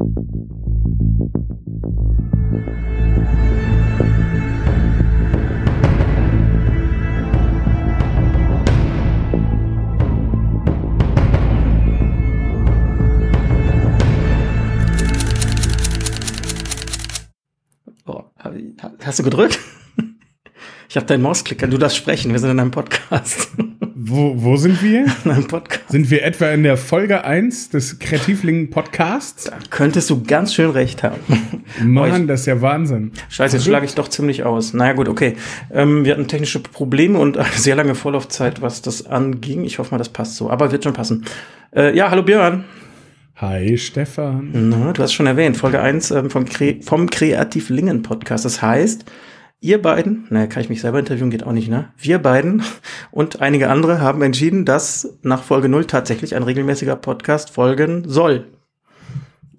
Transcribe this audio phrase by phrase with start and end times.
[0.00, 0.06] Oh,
[19.04, 19.58] hast du gedrückt?
[20.88, 21.68] Ich habe deinen Mausklicker.
[21.68, 22.32] Du darfst sprechen.
[22.32, 23.52] Wir sind in einem Podcast.
[24.12, 25.06] Wo, wo sind wir?
[25.24, 25.88] In einem Podcast.
[25.90, 29.44] Sind wir etwa in der Folge 1 des Kreativlingen Podcasts?
[29.44, 31.20] Da könntest du ganz schön recht haben.
[31.80, 33.12] Mann, das ist ja Wahnsinn.
[33.28, 34.74] Scheiße, jetzt schlage ich doch ziemlich aus.
[34.74, 35.36] Naja, gut, okay.
[35.72, 39.62] Ähm, wir hatten technische Probleme und eine sehr lange Vorlaufzeit, was das anging.
[39.62, 40.50] Ich hoffe mal, das passt so.
[40.50, 41.24] Aber wird schon passen.
[41.72, 42.64] Äh, ja, hallo Björn.
[43.36, 44.50] Hi Stefan.
[44.52, 48.44] Na, du hast schon erwähnt, Folge 1 ähm, vom, Kre vom Kreativlingen Podcast.
[48.44, 49.04] Das heißt,
[49.60, 51.90] ihr beiden, naja, kann ich mich selber interviewen, geht auch nicht, ne?
[51.96, 52.62] Wir beiden
[53.10, 58.46] und einige andere haben entschieden, dass nach Folge 0 tatsächlich ein regelmäßiger Podcast folgen soll.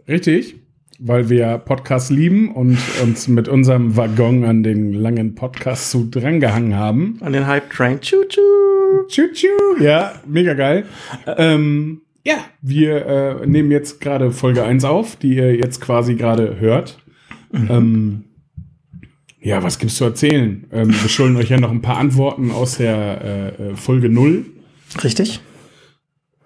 [0.07, 0.55] Richtig,
[0.99, 6.75] weil wir Podcasts lieben und uns mit unserem Waggon an den langen Podcast so drangehangen
[6.75, 7.17] haben.
[7.21, 7.99] An den Hype Train.
[8.01, 8.41] Tschu, tschu.
[9.07, 9.81] Tschu, tschu.
[9.83, 10.85] Ja, mega geil.
[11.25, 16.59] Ähm, ja, wir äh, nehmen jetzt gerade Folge 1 auf, die ihr jetzt quasi gerade
[16.59, 16.99] hört.
[17.51, 17.67] Mhm.
[17.69, 18.23] Ähm,
[19.41, 20.67] ja, was gibt's zu erzählen?
[20.71, 24.45] Ähm, wir schulden euch ja noch ein paar Antworten aus der äh, Folge 0.
[25.03, 25.41] Richtig.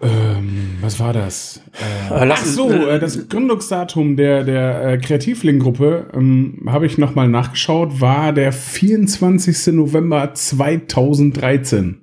[0.02, 1.62] Ähm, was war das?
[2.10, 8.00] Äh, ach so, äh, das Gründungsdatum der, der äh, Kreativling-Gruppe ähm, habe ich nochmal nachgeschaut,
[8.00, 9.74] war der 24.
[9.74, 12.02] November 2013.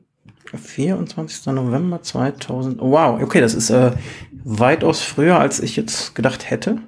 [0.55, 1.47] 24.
[1.47, 2.81] November 2000.
[2.81, 3.93] wow, okay, das ist äh,
[4.45, 6.79] weitaus früher, als ich jetzt gedacht hätte.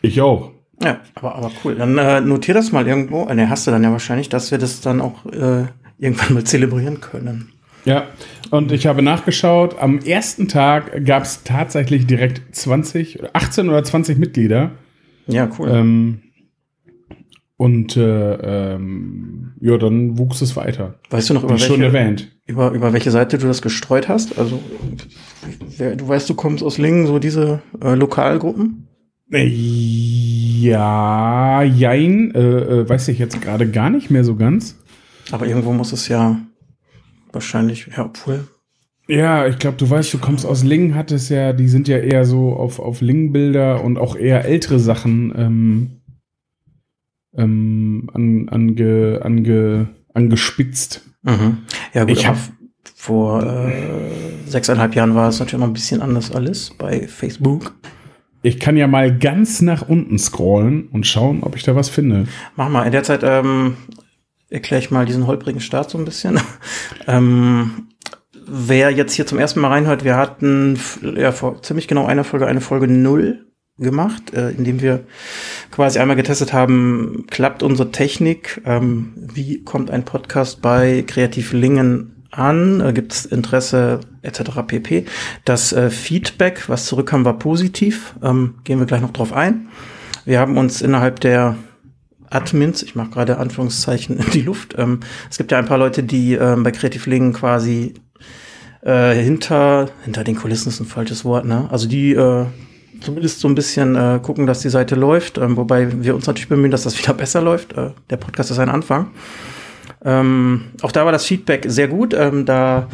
[0.00, 0.53] Ich auch.
[0.82, 1.76] Ja, aber, aber cool.
[1.76, 3.24] Dann äh, notier das mal irgendwo.
[3.26, 5.64] Ne, hast du dann ja wahrscheinlich, dass wir das dann auch äh,
[5.98, 7.52] irgendwann mal zelebrieren können.
[7.84, 8.04] Ja,
[8.50, 14.18] und ich habe nachgeschaut, am ersten Tag gab es tatsächlich direkt 20, 18 oder 20
[14.18, 14.72] Mitglieder.
[15.26, 15.70] Ja, cool.
[15.70, 16.22] Ähm,
[17.56, 20.98] und äh, ähm, ja, dann wuchs es weiter.
[21.10, 22.36] Weißt du noch, über schon welche, erwähnt.
[22.46, 24.38] über, über welche Seite du das gestreut hast?
[24.38, 24.60] Also,
[25.78, 28.88] wer, du weißt, du kommst aus Lingen, so diese äh, Lokalgruppen?
[30.60, 34.76] Ja, jein, äh, äh, weiß ich jetzt gerade gar nicht mehr so ganz.
[35.30, 36.38] Aber irgendwo muss es ja
[37.32, 38.46] wahrscheinlich, ja, obwohl.
[39.08, 41.98] Ja, ich glaube, du weißt, du kommst aus Lingen, hat es ja, die sind ja
[41.98, 45.90] eher so auf, auf Lingen-Bilder und auch eher ältere Sachen ähm,
[47.36, 51.02] ähm, an, ange, ange, angespitzt.
[51.22, 51.58] Mhm.
[51.92, 52.52] Ja, gut, Ich aber hab-
[52.94, 54.10] vor äh,
[54.46, 57.74] sechseinhalb Jahren war es natürlich noch ein bisschen anders alles bei Facebook.
[58.44, 62.26] Ich kann ja mal ganz nach unten scrollen und schauen, ob ich da was finde.
[62.56, 63.78] Mach mal, in der Zeit ähm,
[64.50, 66.38] erkläre ich mal diesen holprigen Start so ein bisschen.
[67.06, 67.88] ähm,
[68.46, 70.78] wer jetzt hier zum ersten Mal reinhört, wir hatten
[71.16, 73.46] ja vor ziemlich genau einer Folge eine Folge null
[73.78, 75.04] gemacht, äh, indem wir
[75.70, 82.80] quasi einmal getestet haben, klappt unsere Technik, ähm, wie kommt ein Podcast bei Kreativlingen an,
[82.80, 84.62] äh, gibt es Interesse etc.
[84.66, 85.06] pp.
[85.44, 89.68] Das äh, Feedback, was zurückkam, war positiv, ähm, gehen wir gleich noch drauf ein.
[90.24, 91.56] Wir haben uns innerhalb der
[92.30, 94.74] Admins, ich mache gerade Anführungszeichen in die Luft.
[94.78, 95.00] Ähm,
[95.30, 97.94] es gibt ja ein paar Leute, die ähm, bei Creative Lingen quasi
[98.82, 101.68] äh, hinter, hinter den Kulissen ist ein falsches Wort, ne?
[101.70, 102.46] Also die äh,
[103.00, 106.48] zumindest so ein bisschen äh, gucken, dass die Seite läuft, ähm, wobei wir uns natürlich
[106.48, 107.72] bemühen, dass das wieder besser läuft.
[107.74, 109.10] Äh, der Podcast ist ein Anfang.
[110.04, 112.14] Ähm, auch da war das Feedback sehr gut.
[112.14, 112.88] Ähm, da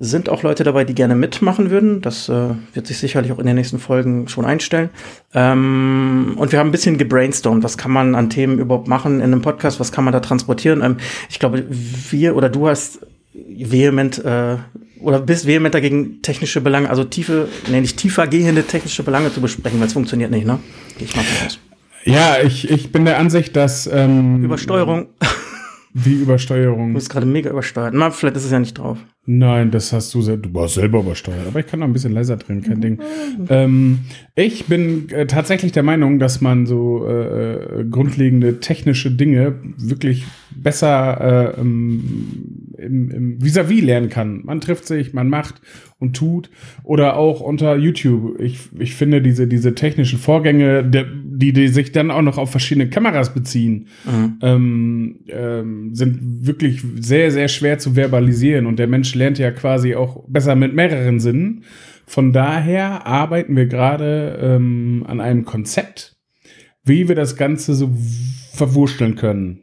[0.00, 2.00] sind auch Leute dabei, die gerne mitmachen würden.
[2.00, 4.90] Das äh, wird sich sicherlich auch in den nächsten Folgen schon einstellen.
[5.34, 7.64] Ähm, und wir haben ein bisschen gebrainstormt.
[7.64, 9.80] Was kann man an Themen überhaupt machen in einem Podcast?
[9.80, 10.82] Was kann man da transportieren?
[10.82, 10.96] Ähm,
[11.28, 13.00] ich glaube, wir oder du hast
[13.34, 14.56] vehement äh,
[15.00, 19.40] oder bist vehement dagegen, technische Belange, also tiefe, nee, nicht tiefer gehende technische Belange zu
[19.40, 20.58] besprechen, weil es funktioniert nicht, ne?
[20.98, 21.58] Gehe ich mal von aus.
[22.04, 25.08] Ja, ich, ich bin der Ansicht, dass ähm, Übersteuerung.
[25.94, 26.94] Wie Du Übersteuerung.
[26.94, 27.94] bist gerade mega übersteuert.
[27.94, 28.98] Na, vielleicht ist es ja nicht drauf.
[29.26, 30.46] Nein, das hast du selbst.
[30.46, 32.98] Du warst selber übersteuert, aber ich kann noch ein bisschen leiser drehen, kein Ding.
[33.50, 34.00] Ähm,
[34.34, 40.24] ich bin äh, tatsächlich der Meinung, dass man so äh, äh, grundlegende technische Dinge wirklich
[40.50, 44.42] besser äh, ähm, im, im Vis-à-vis lernen kann.
[44.44, 45.60] Man trifft sich, man macht
[45.98, 46.50] und tut.
[46.84, 48.40] Oder auch unter YouTube.
[48.40, 52.88] Ich, ich finde diese, diese technischen Vorgänge, die, die sich dann auch noch auf verschiedene
[52.88, 54.38] Kameras beziehen, Mhm.
[54.42, 58.66] ähm, ähm, sind wirklich sehr, sehr schwer zu verbalisieren.
[58.66, 61.64] Und der Mensch lernt ja quasi auch besser mit mehreren Sinnen.
[62.06, 66.16] Von daher arbeiten wir gerade ähm, an einem Konzept,
[66.84, 67.90] wie wir das Ganze so
[68.52, 69.60] verwurschteln können.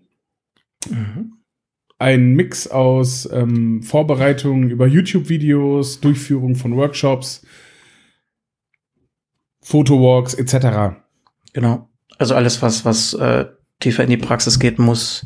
[0.89, 1.34] Mhm.
[1.97, 7.45] Ein Mix aus ähm, Vorbereitungen über YouTube-Videos, Durchführung von Workshops,
[9.61, 10.97] Fotowalks etc.
[11.53, 11.89] Genau.
[12.17, 13.45] Also alles, was, was äh,
[13.79, 15.25] tiefer in die Praxis geht, muss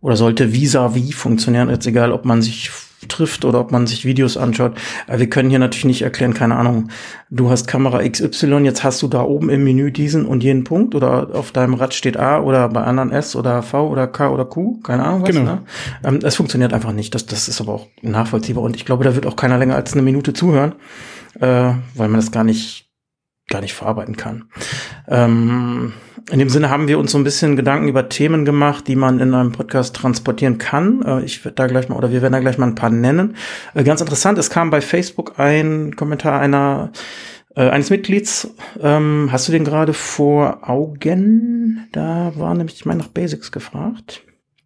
[0.00, 1.70] oder sollte vis-à-vis -vis funktionieren.
[1.70, 2.70] Jetzt egal, ob man sich
[3.08, 4.74] trifft oder ob man sich Videos anschaut.
[5.08, 6.88] Wir können hier natürlich nicht erklären, keine Ahnung,
[7.30, 10.94] du hast Kamera XY, jetzt hast du da oben im Menü diesen und jenen Punkt
[10.94, 14.44] oder auf deinem Rad steht A oder bei anderen S oder V oder K oder
[14.44, 15.30] Q, keine Ahnung was.
[15.30, 15.44] Genau.
[15.44, 15.62] Ne?
[16.04, 17.14] Ähm, es funktioniert einfach nicht.
[17.14, 19.92] Das, das ist aber auch nachvollziehbar und ich glaube, da wird auch keiner länger als
[19.92, 20.74] eine Minute zuhören,
[21.40, 21.46] äh,
[21.94, 22.89] weil man das gar nicht
[23.50, 24.44] gar nicht verarbeiten kann.
[25.08, 25.92] Ähm,
[26.30, 29.18] in dem Sinne haben wir uns so ein bisschen Gedanken über Themen gemacht, die man
[29.20, 31.02] in einem Podcast transportieren kann.
[31.02, 33.36] Äh, ich werde da gleich mal, oder wir werden da gleich mal ein paar nennen.
[33.74, 36.92] Äh, ganz interessant, es kam bei Facebook ein Kommentar einer
[37.56, 38.54] äh, eines Mitglieds.
[38.80, 41.88] Ähm, hast du den gerade vor Augen?
[41.92, 44.22] Da war nämlich, ich meine, nach Basics gefragt.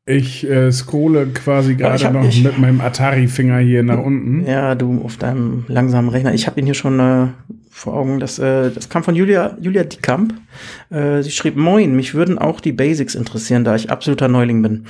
[0.07, 4.45] Ich äh, scrolle quasi gerade noch ich, mit meinem Atari-Finger hier nach unten.
[4.47, 6.35] Ja, du auf deinem langsamen Rechner.
[6.35, 7.29] Ich habe ihn hier schon äh,
[7.75, 8.21] vor Augen.
[8.21, 10.33] Das, äh, das kam von Julia, Julia Dickamp.
[10.91, 14.85] Äh, sie schrieb, Moin, mich würden auch die Basics interessieren, da ich absoluter Neuling bin.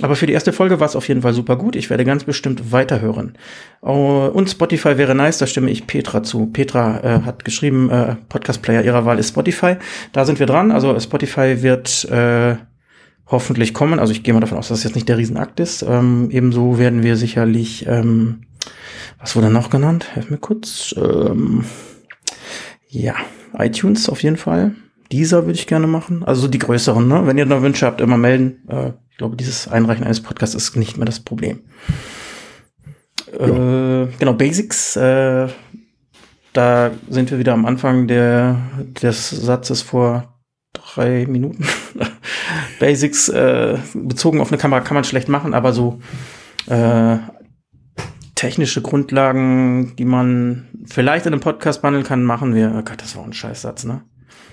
[0.00, 1.76] Aber für die erste Folge war es auf jeden Fall super gut.
[1.76, 3.36] Ich werde ganz bestimmt weiterhören.
[3.82, 6.46] Oh, und Spotify wäre nice, da stimme ich Petra zu.
[6.46, 9.76] Petra äh, hat geschrieben, äh, Podcast-Player ihrer Wahl ist Spotify.
[10.14, 10.72] Da sind wir dran.
[10.72, 12.06] Also Spotify wird...
[12.06, 12.56] Äh,
[13.26, 14.00] hoffentlich kommen.
[14.00, 15.82] Also ich gehe mal davon aus, dass es jetzt nicht der Riesenakt ist.
[15.82, 18.40] Ähm, ebenso werden wir sicherlich, ähm,
[19.20, 20.08] was wurde noch genannt?
[20.14, 20.92] Helf mir kurz.
[20.96, 21.64] Ähm,
[22.90, 23.14] ja,
[23.56, 24.74] iTunes auf jeden Fall.
[25.12, 26.22] Dieser würde ich gerne machen.
[26.24, 27.26] Also die größeren, ne?
[27.26, 28.68] Wenn ihr noch Wünsche habt, immer melden.
[28.68, 31.60] Äh, ich glaube, dieses Einreichen eines Podcasts ist nicht mehr das Problem.
[33.38, 34.02] Ja.
[34.02, 34.96] Äh, genau, Basics.
[34.96, 35.48] Äh,
[36.52, 38.60] da sind wir wieder am Anfang der,
[39.02, 40.40] des Satzes vor
[40.72, 41.64] drei Minuten.
[42.80, 46.00] Basics äh, bezogen auf eine Kamera kann man schlecht machen, aber so
[46.66, 47.18] äh,
[48.34, 52.74] technische Grundlagen, die man vielleicht in einem Podcast behandeln kann, machen wir.
[52.76, 54.02] Oh Gott, das war ein Scheißsatz, ne?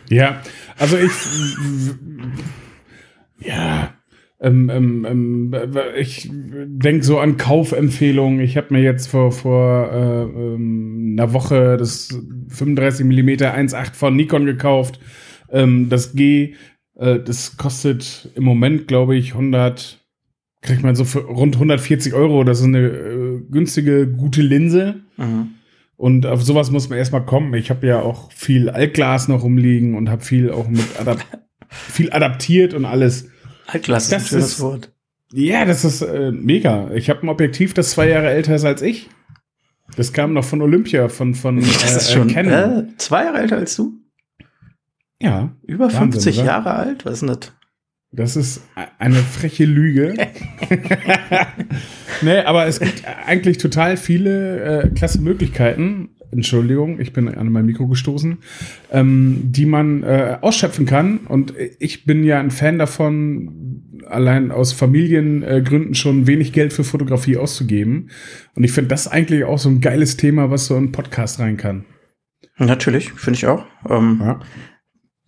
[0.09, 0.41] Ja,
[0.77, 1.12] also ich
[3.39, 3.94] ja,
[4.39, 5.56] ähm, ähm, ähm,
[5.97, 8.39] ich denke so an Kaufempfehlungen.
[8.39, 12.09] Ich habe mir jetzt vor, vor äh, ähm, einer Woche das
[12.50, 15.00] 35 mm 1.8 von Nikon gekauft.
[15.50, 16.53] Ähm, das G,
[16.95, 20.06] äh, das kostet im Moment, glaube ich, 100,
[20.62, 22.44] kriegt man so für rund 140 Euro.
[22.44, 25.01] Das ist eine äh, günstige, gute Linse.
[25.18, 25.56] Mhm.
[25.97, 27.53] Und auf sowas muss man erstmal kommen.
[27.55, 31.25] Ich habe ja auch viel Altglas noch rumliegen und habe viel auch mit Adap
[31.69, 33.29] viel adaptiert und alles.
[33.65, 34.94] Altglas ist das ein schönes ist, Wort.
[35.33, 36.91] Ja, das ist äh, mega.
[36.94, 39.09] Ich habe ein Objektiv, das zwei Jahre älter ist als ich.
[39.95, 42.89] Das kam noch von Olympia, von von das äh, ist schon Canon.
[42.89, 43.94] Äh, zwei Jahre älter als du?
[45.19, 45.55] Ja.
[45.63, 46.45] Über Wahnsinn, 50 oder?
[46.45, 47.05] Jahre alt?
[47.05, 47.56] Was ist denn das?
[48.18, 48.68] Das ist
[48.98, 50.16] eine freche Lüge.
[52.24, 56.10] nee, aber es gibt eigentlich total viele äh, klasse Möglichkeiten.
[56.31, 58.40] Entschuldigung, ich bin an mein Mikro gestoßen,
[58.92, 61.19] ähm, die man äh, ausschöpfen kann.
[61.28, 67.38] Und ich bin ja ein Fan davon, allein aus Familiengründen schon wenig Geld für Fotografie
[67.38, 68.10] auszugeben.
[68.56, 71.58] Und ich finde das eigentlich auch so ein geiles Thema, was so ein Podcast rein
[71.58, 71.86] kann.
[72.58, 73.64] Natürlich, finde ich auch.
[73.88, 74.40] Ähm, ja.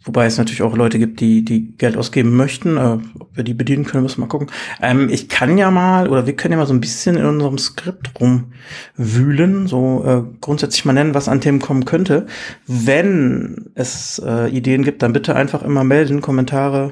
[0.10, 2.78] Wobei es natürlich auch Leute gibt, die, die Geld ausgeben möchten.
[2.78, 4.48] Äh, ob wir die bedienen können, müssen wir mal gucken.
[4.82, 7.60] Ähm, ich kann ja mal, oder wir können ja mal so ein bisschen in unserem
[7.60, 12.26] Skript rumwühlen, so äh, grundsätzlich mal nennen, was an Themen kommen könnte.
[12.66, 16.92] Wenn es äh, Ideen gibt, dann bitte einfach immer melden, Kommentare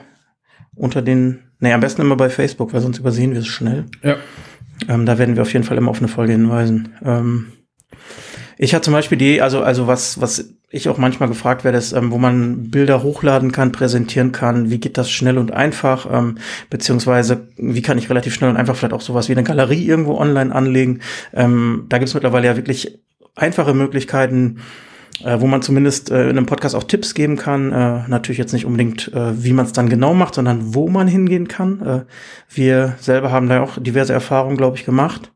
[0.76, 3.86] unter den, nee, am besten immer bei Facebook, weil sonst übersehen wir es schnell.
[4.04, 4.18] Ja.
[4.88, 6.90] Ähm, da werden wir auf jeden Fall immer auf eine Folge hinweisen.
[7.04, 7.48] Ähm,
[8.60, 11.94] ich hatte zum Beispiel die, also, also was, was ich auch manchmal gefragt werde, ist,
[11.94, 16.38] ähm, wo man Bilder hochladen kann, präsentieren kann, wie geht das schnell und einfach, ähm,
[16.70, 20.18] beziehungsweise wie kann ich relativ schnell und einfach vielleicht auch sowas wie eine Galerie irgendwo
[20.18, 21.00] online anlegen.
[21.34, 23.00] Ähm, da gibt es mittlerweile ja wirklich
[23.36, 24.58] einfache Möglichkeiten,
[25.24, 27.72] äh, wo man zumindest äh, in einem Podcast auch Tipps geben kann.
[27.72, 31.08] Äh, natürlich jetzt nicht unbedingt, äh, wie man es dann genau macht, sondern wo man
[31.08, 31.82] hingehen kann.
[31.82, 32.02] Äh,
[32.50, 35.32] wir selber haben da auch diverse Erfahrungen, glaube ich, gemacht.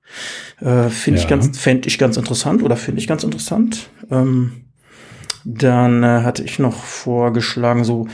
[0.60, 1.24] Äh, finde ja.
[1.24, 3.90] ich ganz, fände ich ganz interessant oder finde ich ganz interessant.
[4.12, 4.66] Ähm,
[5.46, 8.08] dann äh, hatte ich noch vorgeschlagen, so,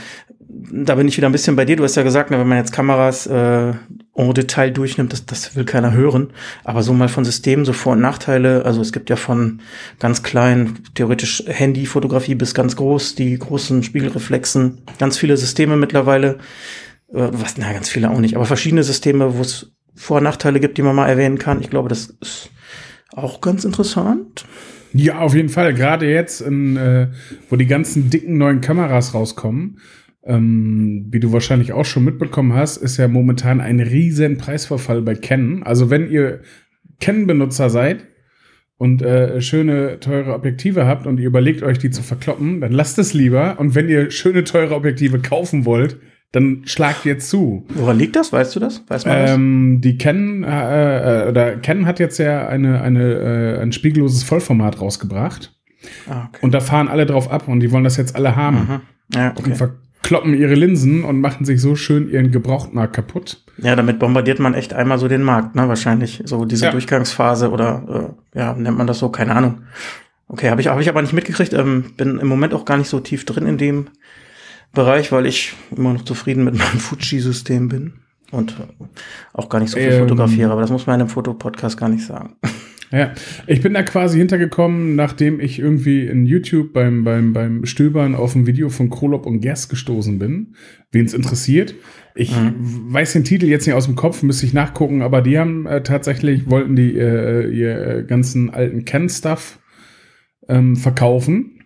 [0.48, 1.76] da bin ich wieder ein bisschen bei dir.
[1.76, 3.72] Du hast ja gesagt, ne, wenn man jetzt Kameras äh,
[4.14, 6.32] en Detail durchnimmt, das, das will keiner hören.
[6.64, 8.64] Aber so mal von Systemen, so Vor- und Nachteile.
[8.64, 9.60] Also es gibt ja von
[9.98, 16.38] ganz klein, theoretisch Handyfotografie bis ganz groß, die großen Spiegelreflexen, ganz viele Systeme mittlerweile.
[17.12, 20.60] Äh, was, na, ganz viele auch nicht, aber verschiedene Systeme, wo es Vor- und Nachteile
[20.60, 21.60] gibt, die man mal erwähnen kann.
[21.60, 22.50] Ich glaube, das ist
[23.12, 24.44] auch ganz interessant.
[24.92, 25.74] Ja, auf jeden Fall.
[25.74, 27.08] Gerade jetzt, in, äh,
[27.50, 29.78] wo die ganzen dicken neuen Kameras rauskommen,
[30.24, 35.14] ähm, wie du wahrscheinlich auch schon mitbekommen hast, ist ja momentan ein riesen Preisverfall bei
[35.14, 35.62] Canon.
[35.62, 36.40] Also wenn ihr
[37.00, 38.06] Canon-Benutzer seid
[38.76, 42.98] und äh, schöne, teure Objektive habt und ihr überlegt euch, die zu verkloppen, dann lasst
[42.98, 43.58] es lieber.
[43.58, 45.98] Und wenn ihr schöne, teure Objektive kaufen wollt,
[46.32, 47.64] dann schlagt ihr zu.
[47.70, 48.32] Woran liegt das?
[48.32, 48.82] Weißt du das?
[48.88, 53.62] Weiß man Ähm, die Canon, äh, äh, oder Canon hat jetzt ja eine, eine, äh,
[53.62, 55.54] ein spiegelloses Vollformat rausgebracht.
[56.06, 56.14] das?
[56.14, 56.38] Ah, okay.
[56.42, 58.56] Und da fahren alle drauf ab und die wollen das jetzt alle haben.
[58.58, 58.80] Mhm.
[59.18, 59.54] Ja, Und okay.
[59.54, 63.42] verkloppen ihre Linsen und machen sich so schön ihren Gebrauchtmarkt kaputt.
[63.56, 65.66] ja, damit bombardiert man echt einmal so den Markt, ne?
[65.68, 66.22] Wahrscheinlich.
[66.26, 66.72] So diese Ja.
[66.72, 69.62] Durchgangsphase oder äh, ja, nennt man das so, keine Ahnung.
[70.26, 71.54] Okay, habe ich, hab ich aber nicht mitgekriegt.
[71.54, 73.86] Ähm, bin im Moment auch gar nicht so tief drin in dem
[74.72, 77.94] Bereich, weil ich immer noch zufrieden mit meinem Fuji-System bin
[78.30, 78.54] und
[79.32, 80.00] auch gar nicht so viel Ähm.
[80.00, 82.36] fotografiere, aber das muss man in einem Fotopodcast gar nicht sagen.
[82.90, 83.12] Ja,
[83.46, 88.34] ich bin da quasi hintergekommen, nachdem ich irgendwie in YouTube beim, beim, beim Stöbern auf
[88.34, 90.54] ein Video von Krolop und Gerst gestoßen bin.
[90.90, 91.74] Wen es interessiert.
[92.14, 95.66] Ich weiß den Titel jetzt nicht aus dem Kopf, müsste ich nachgucken, aber die haben
[95.66, 99.58] äh, tatsächlich, wollten die äh, ihr äh, ganzen alten Ken-Stuff
[100.48, 101.57] ähm, verkaufen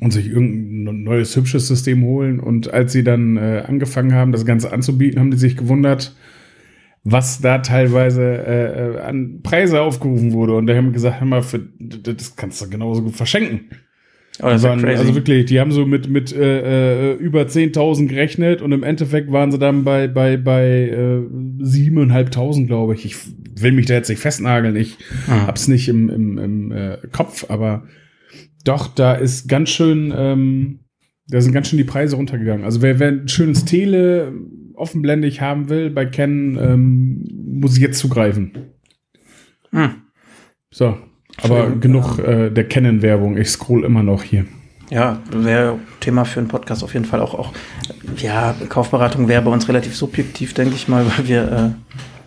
[0.00, 2.38] und sich irgendein neues hübsches System holen.
[2.40, 6.14] Und als sie dann äh, angefangen haben, das Ganze anzubieten, haben die sich gewundert,
[7.04, 10.54] was da teilweise äh, äh, an Preise aufgerufen wurde.
[10.54, 13.70] Und da haben gesagt, hör mal, für, das kannst du genauso gut verschenken.
[14.38, 14.98] Aber das Waren, crazy.
[15.00, 19.30] also wirklich, die haben so mit, mit äh, äh, über 10.000 gerechnet und im Endeffekt
[19.30, 21.18] waren sie dann bei, bei, bei äh,
[21.60, 23.04] 7.500, glaube ich.
[23.04, 23.16] Ich
[23.60, 24.96] will mich da jetzt nicht festnageln, ich
[25.28, 25.46] Ah.
[25.48, 27.84] hab's nicht im, im, im äh, Kopf, aber
[28.64, 30.80] doch, da ist ganz schön, ähm,
[31.28, 32.64] da sind ganz schön die Preise runtergegangen.
[32.64, 34.32] Also wer, wer ein schönes Tele
[34.74, 37.24] offenblendig haben will bei Canon, ähm,
[37.60, 38.52] muss ich jetzt zugreifen.
[39.70, 39.90] Hm.
[40.70, 40.96] So,
[41.42, 43.36] aber Entschuldigung, genug äh, der Canon-Werbung.
[43.36, 44.44] Ich scroll immer noch hier.
[44.90, 47.34] Ja, wäre Thema für einen Podcast auf jeden Fall auch.
[47.34, 47.52] auch
[48.18, 51.74] ja, Kaufberatung wäre bei uns relativ subjektiv, denke ich mal, weil wir.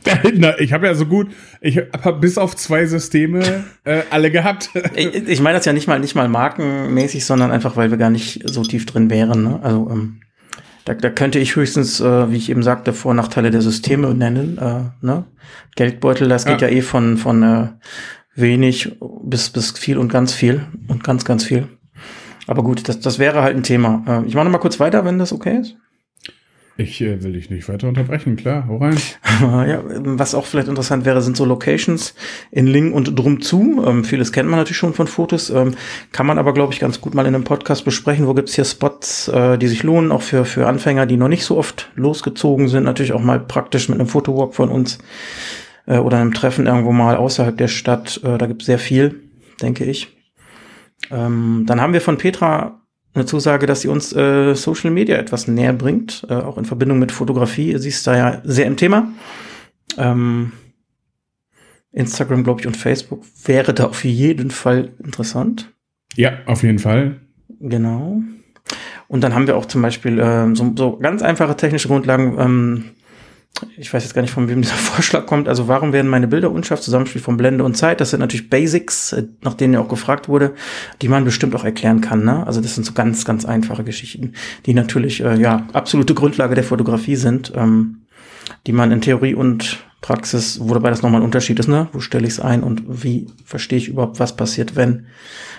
[0.35, 1.27] Na, ich habe ja so gut,
[1.62, 4.69] ich habe bis auf zwei Systeme äh, alle gehabt.
[4.95, 8.09] Ich ich meine das ja nicht mal, nicht mal markenmäßig, sondern einfach, weil wir gar
[8.09, 9.43] nicht so tief drin wären.
[9.43, 9.59] Ne?
[9.62, 10.21] Also ähm,
[10.85, 14.13] da, da könnte ich höchstens, äh, wie ich eben sagte, Vor- und Nachteile der Systeme
[14.13, 14.57] nennen.
[14.57, 15.25] Äh, ne?
[15.75, 16.67] Geldbeutel, das geht Ja.
[16.67, 17.67] ja eh von, von äh,
[18.35, 21.67] wenig bis, bis viel und ganz viel und ganz, ganz viel.
[22.47, 24.03] Aber gut, das, das wäre halt ein Thema.
[24.07, 25.75] Äh, ich mache noch mal kurz weiter, wenn das okay ist.
[26.77, 28.98] Ich äh, will dich nicht weiter unterbrechen, klar, hau rein.
[29.41, 32.15] Ja, was auch vielleicht interessant wäre, sind so Locations
[32.51, 33.84] in Ling und drum zu.
[33.86, 35.75] Ähm, vieles kennt man natürlich schon von Fotos, ähm,
[36.12, 38.27] kann man aber, glaube ich, ganz gut mal in einem Podcast besprechen.
[38.27, 41.44] Wo gibt's hier Spots, äh, die sich lohnen, auch für, für Anfänger, die noch nicht
[41.44, 42.84] so oft losgezogen sind.
[42.84, 45.00] Natürlich auch mal praktisch mit einem Fotowalk von uns
[45.86, 48.22] äh, oder einem Treffen irgendwo mal außerhalb der Stadt.
[48.24, 49.22] Äh, da gibt's sehr viel,
[49.62, 50.15] denke ich.
[51.12, 52.84] Ähm, dann haben wir von Petra
[53.15, 57.00] eine Zusage, dass sie uns äh, Social Media etwas näher bringt, äh, auch in Verbindung
[57.00, 57.77] mit Fotografie.
[57.77, 59.12] Sie ist da ja sehr im Thema.
[59.98, 60.51] Ähm,
[61.91, 65.72] Instagram, glaube ich, und Facebook wäre da auf jeden Fall interessant.
[66.15, 67.22] Ja, auf jeden Fall.
[67.62, 68.22] Genau.
[69.07, 72.36] Und dann haben wir auch zum Beispiel ähm, so, so ganz einfache technische Grundlagen.
[72.38, 72.84] Ähm,
[73.77, 75.47] ich weiß jetzt gar nicht, von wem dieser Vorschlag kommt.
[75.47, 76.81] Also warum werden meine Bilder unscharf?
[76.81, 78.01] Zusammenspiel von Blende und Zeit.
[78.01, 80.53] Das sind natürlich Basics, äh, nach denen ja auch gefragt wurde,
[81.01, 82.24] die man bestimmt auch erklären kann.
[82.24, 82.45] Ne?
[82.45, 84.33] Also das sind so ganz, ganz einfache Geschichten,
[84.65, 88.05] die natürlich äh, ja absolute Grundlage der Fotografie sind, ähm,
[88.67, 91.88] die man in Theorie und Praxis, wobei das nochmal ein Unterschied ist, ne?
[91.91, 95.07] Wo stelle ich es ein und wie verstehe ich überhaupt, was passiert, wenn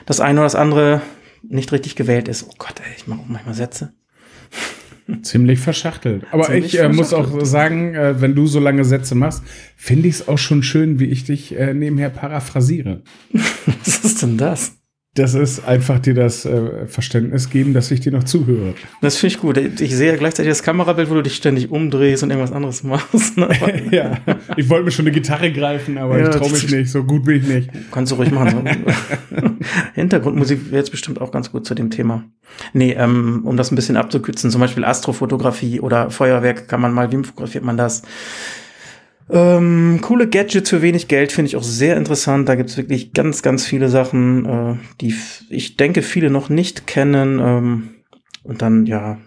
[0.05, 1.01] das eine oder das andere
[1.43, 2.47] nicht richtig gewählt ist.
[2.49, 3.93] Oh Gott, ey, ich mache auch manchmal Sätze.
[5.23, 6.25] Ziemlich verschachtelt.
[6.33, 7.47] Aber Ziemlich ich äh, muss auch verschachtelt.
[7.47, 9.43] sagen, äh, wenn du so lange Sätze machst,
[9.77, 13.03] finde ich es auch schon schön, wie ich dich äh, nebenher paraphrasiere.
[13.85, 14.77] Was ist denn das?
[15.17, 18.75] Das ist einfach dir das äh, Verständnis geben, dass ich dir noch zuhöre.
[19.01, 19.57] Das finde ich gut.
[19.81, 23.17] Ich sehe gleichzeitig das Kamerabild, wo du dich ständig umdrehst und irgendwas anderes machst.
[23.37, 23.49] Ne?
[23.91, 24.19] ja,
[24.57, 26.91] ich wollte mir schon eine Gitarre greifen, aber Ja, ich traue mich nicht.
[26.91, 27.71] So gut bin ich nicht.
[27.91, 28.67] Kannst du ruhig machen.
[29.31, 29.51] So.
[29.95, 32.25] Hintergrundmusik wäre jetzt bestimmt auch ganz gut zu dem Thema.
[32.73, 37.11] Nee, ähm, um das ein bisschen abzukürzen, zum Beispiel Astrofotografie oder Feuerwerk kann man mal,
[37.13, 38.03] wie fotografiert man das?
[39.29, 42.49] Ähm, coole Gadgets für wenig Geld finde ich auch sehr interessant.
[42.49, 45.15] Da gibt's wirklich ganz, ganz viele Sachen, äh, die
[45.51, 47.41] ich denke viele noch nicht kennen.
[47.41, 47.89] Ähm,
[48.45, 49.19] und dann, ja,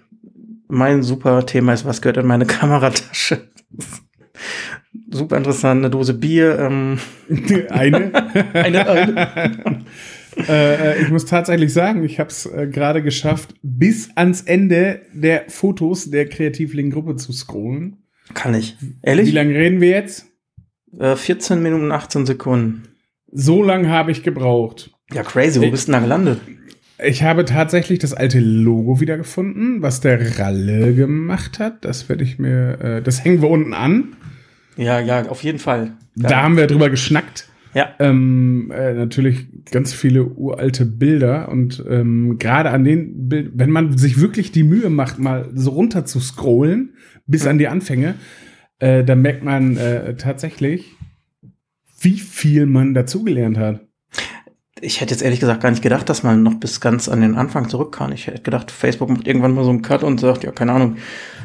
[0.68, 3.50] mein super Thema ist, was gehört in meine Kameratasche?
[5.12, 7.00] super interessant, eine Dose Bier, ähm,
[7.70, 8.12] Eine.
[8.54, 9.86] eine, eine
[10.48, 15.46] äh, ich muss tatsächlich sagen, ich habe es äh, gerade geschafft, bis ans Ende der
[15.48, 17.98] Fotos der Kreativling-Gruppe zu scrollen.
[18.34, 18.76] Kann ich.
[18.80, 19.34] Wie Ehrlich?
[19.34, 20.26] lange reden wir jetzt?
[20.98, 22.84] Äh, 14 Minuten 18 Sekunden.
[23.32, 24.92] So lange habe ich gebraucht.
[25.14, 25.60] Ja, crazy.
[25.60, 26.42] Wo Ich- bist du denn da gelandet?
[27.02, 31.86] Ich habe tatsächlich das alte Logo wiedergefunden, was der Ralle gemacht hat.
[31.86, 34.16] Das werde ich mir, äh, das hängen wir unten an.
[34.76, 35.94] Ja, ja, auf jeden Fall.
[36.16, 36.28] Ja.
[36.30, 37.48] Da haben wir drüber geschnackt.
[37.74, 37.94] Ja.
[38.00, 43.98] Ähm, äh, natürlich ganz viele uralte Bilder und ähm, gerade an den Bildern, wenn man
[43.98, 46.96] sich wirklich die Mühe macht, mal so runter zu scrollen
[47.28, 48.16] bis an die Anfänge,
[48.80, 50.96] äh, dann merkt man äh, tatsächlich,
[52.00, 53.82] wie viel man dazugelernt hat.
[54.82, 57.36] Ich hätte jetzt ehrlich gesagt gar nicht gedacht, dass man noch bis ganz an den
[57.36, 58.14] Anfang zurück kann.
[58.14, 60.96] Ich hätte gedacht, Facebook macht irgendwann mal so einen Cut und sagt, ja, keine Ahnung,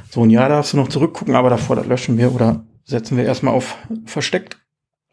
[0.08, 3.24] so ein Jahr darfst du noch zurückgucken, aber davor das löschen wir oder setzen wir
[3.24, 3.76] erstmal auf
[4.06, 4.63] versteckt.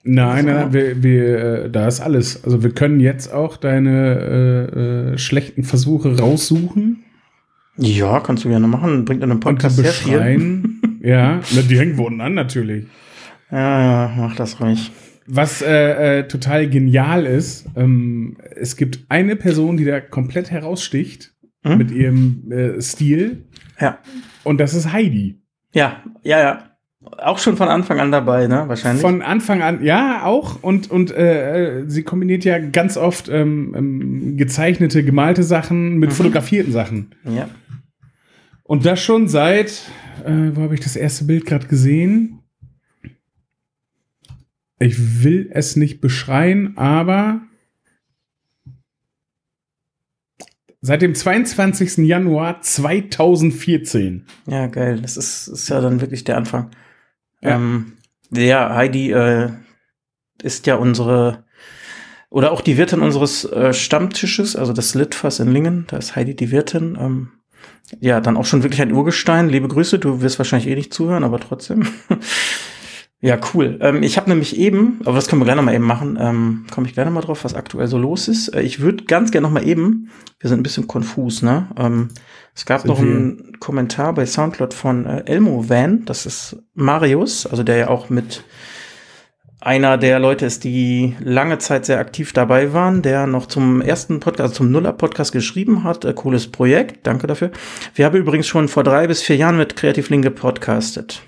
[0.04, 2.44] Nein, nein, nein, wir, wir, äh, da ist alles.
[2.44, 7.04] Also wir können jetzt auch deine äh, äh, schlechten Versuche raussuchen.
[7.78, 9.06] Ja, kannst du gerne machen.
[9.06, 10.82] Bringt in einem Podcast und beschreien.
[11.02, 12.86] ja, na, die hängen wurden an natürlich.
[13.52, 14.92] Ja, ja, mach das ruhig.
[15.28, 21.34] Was äh, äh, total genial ist, ähm, es gibt eine Person, die da komplett heraussticht
[21.64, 21.78] Hm?
[21.78, 23.46] mit ihrem äh, Stil
[23.80, 24.00] Ja.
[24.44, 25.40] und das ist Heidi.
[25.74, 26.71] Ja, ja, ja.
[27.04, 28.66] Auch schon von Anfang an dabei, ne?
[28.68, 29.02] Wahrscheinlich.
[29.02, 30.62] Von Anfang an, ja, auch.
[30.62, 36.12] Und, und äh, äh, sie kombiniert ja ganz oft ähm, ähm, gezeichnete, gemalte Sachen mit
[36.12, 36.16] Mhm.
[36.16, 37.16] fotografierten Sachen.
[37.26, 37.50] ja.
[38.64, 39.82] Und das schon seit,
[40.24, 42.40] äh, wo habe ich das erste Bild gerade gesehen?
[44.80, 47.42] Ich will es nicht beschreien, aber
[50.82, 51.98] seit dem 22.
[52.08, 54.26] Januar 2014.
[54.48, 55.00] Ja, geil.
[55.02, 56.70] Das ist, ist ja dann wirklich der Anfang.
[57.42, 57.56] Ja.
[57.56, 57.94] Ähm,
[58.32, 59.50] ja, Heidi äh,
[60.42, 61.44] ist ja unsere
[62.32, 65.86] oder auch die Wirtin unseres äh, Stammtisches, also des Litfass in Lingen.
[65.88, 66.98] Da ist Heidi die Wirtin.
[67.00, 67.32] Ähm,
[68.00, 69.50] ja, dann auch schon wirklich ein Urgestein.
[69.50, 70.00] Liebe Grüße.
[70.00, 71.86] Du wirst wahrscheinlich eh nicht zuhören, aber trotzdem.
[73.22, 73.78] ja, cool.
[73.82, 76.66] Ähm, ich habe nämlich eben, aber das können wir gleich noch mal eben machen, ähm,
[76.72, 78.48] komme ich gleich noch mal drauf, was aktuell so los ist.
[78.56, 81.68] Äh, ich würde ganz gerne noch mal eben, wir sind ein bisschen konfus, ne?
[81.78, 82.10] Ähm,
[82.54, 87.64] es gab noch einen Kommentar bei Soundcloud von äh, Elmo Van, das ist Marius, also
[87.64, 88.44] der ja auch mit
[89.62, 94.20] einer der Leute ist, die lange Zeit sehr aktiv dabei waren, der noch zum ersten
[94.20, 96.04] Podcast, also zum Nuller-Podcast geschrieben hat.
[96.04, 97.52] Äh, cooles Projekt, danke dafür.
[97.94, 101.22] Wir haben übrigens schon vor drei bis vier Jahren mit Kreativling gepodcastet.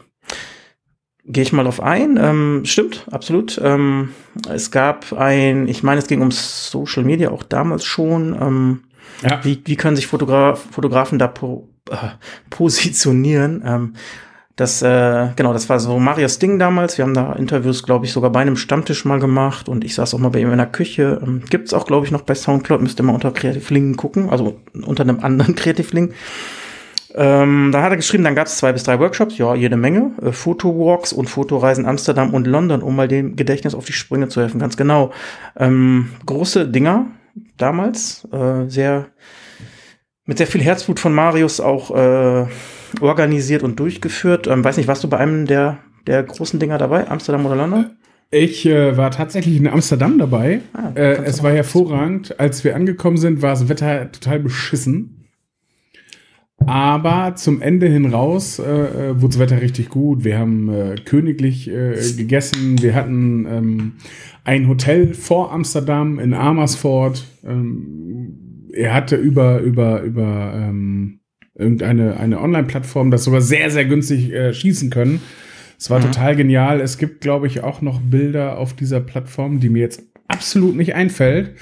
[1.25, 2.17] Gehe ich mal drauf ein.
[2.21, 3.61] Ähm, stimmt, absolut.
[3.63, 4.09] Ähm,
[4.49, 8.33] es gab ein, ich meine, es ging um Social Media auch damals schon.
[8.33, 8.83] Ähm,
[9.21, 9.39] Ja.
[9.43, 11.95] wie, wie können sich Fotograf, Fotografen da po, äh,
[12.49, 13.63] positionieren?
[13.65, 13.93] Ähm,
[14.55, 16.99] das, äh, genau, das war so Marius Ding damals.
[16.99, 20.13] Wir haben da Interviews, glaube ich, sogar bei einem Stammtisch mal gemacht und ich saß
[20.13, 21.19] auch mal bei ihm in der Küche.
[21.23, 22.81] Ähm, gibt's auch, glaube ich, noch bei Soundcloud.
[22.81, 26.13] Müsst ihr mal unter Kreativlingen gucken, also unter einem anderen Kreativling.
[27.15, 30.11] Ähm, da hat er geschrieben, dann gab es zwei bis drei Workshops, ja, jede Menge.
[30.21, 34.41] Äh, Fotowalks und Fotoreisen Amsterdam und London, um mal dem Gedächtnis auf die Sprünge zu
[34.41, 35.11] helfen, ganz genau.
[35.57, 37.07] Ähm, große Dinger
[37.57, 39.07] damals, äh, sehr
[40.25, 42.45] mit sehr viel Herzblut von Marius auch äh,
[43.01, 44.47] organisiert und durchgeführt.
[44.47, 47.97] Ähm, weiß nicht, warst du bei einem der, der großen Dinger dabei, Amsterdam oder London?
[48.31, 50.61] Ich äh, war tatsächlich in Amsterdam dabei.
[50.73, 52.39] Ah, äh, es war hervorragend.
[52.39, 55.22] Als wir angekommen sind, war das Wetter total beschissen.
[56.67, 60.23] Aber zum Ende hin raus äh, äh, wurde das Wetter richtig gut.
[60.23, 62.81] Wir haben äh, königlich äh, gegessen.
[62.81, 63.91] Wir hatten ähm,
[64.43, 67.25] ein Hotel vor Amsterdam in Amersfoort.
[67.45, 71.19] Ähm, er hatte über über über ähm,
[71.55, 75.21] irgendeine eine Online-Plattform das sogar sehr sehr günstig äh, schießen können.
[75.77, 76.03] Es war Mhm.
[76.05, 76.79] total genial.
[76.81, 80.95] Es gibt, glaube ich, auch noch Bilder auf dieser Plattform, die mir jetzt absolut nicht
[80.95, 81.55] einfällt.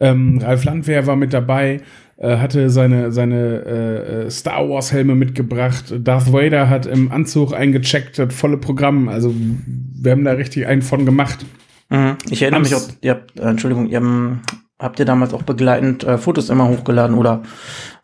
[0.00, 1.80] Ähm, Ralf Landwehr war mit dabei,
[2.18, 5.94] äh, hatte seine, seine äh, äh, Star Wars Helme mitgebracht.
[5.98, 9.08] Darth Vader hat im Anzug eingecheckt, das volle Programm.
[9.08, 11.44] Also wir haben da richtig einen von gemacht.
[11.90, 12.16] Mhm.
[12.30, 14.40] Ich erinnere mich auch, ihr habt, äh, Entschuldigung, ihr ähm,
[14.78, 17.42] habt ihr damals auch begleitend äh, Fotos immer hochgeladen oder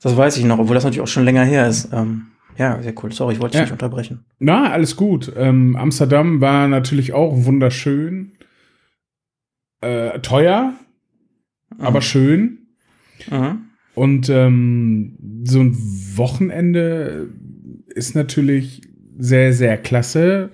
[0.02, 1.90] das weiß ich noch, obwohl das natürlich auch schon länger her ist.
[1.92, 2.26] Ähm,
[2.58, 3.12] ja, sehr cool.
[3.12, 3.64] Sorry, ich wollte dich Ja.
[3.64, 4.24] nicht unterbrechen.
[4.38, 5.32] Na, alles gut.
[5.36, 8.32] Ähm, Amsterdam war natürlich auch wunderschön.
[9.80, 10.74] Äh, teuer,
[11.78, 12.58] aber schön.
[13.30, 13.71] Mhm.
[13.94, 15.76] Und ähm, so ein
[16.16, 17.28] Wochenende
[17.94, 18.82] ist natürlich
[19.18, 20.50] sehr, sehr klasse.